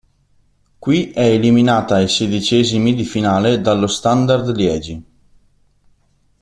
Qui 0.79 1.11
è 1.11 1.21
eliminata 1.25 1.97
ai 1.97 2.07
sedicesimi 2.07 2.95
di 2.95 3.03
finale 3.03 3.61
dallo 3.61 3.85
Standard 3.85 4.49
Liegi. 4.55 5.03